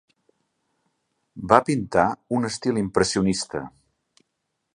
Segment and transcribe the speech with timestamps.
[1.53, 3.63] Va pintar en un estil impressionista.